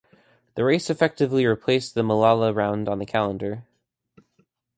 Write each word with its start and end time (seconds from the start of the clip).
The 0.55 0.63
race 0.63 0.89
effectively 0.89 1.45
replaced 1.45 1.93
the 1.93 2.01
Mallala 2.01 2.53
round 2.55 2.89
on 2.89 2.97
the 2.97 3.05
calendar. 3.05 3.65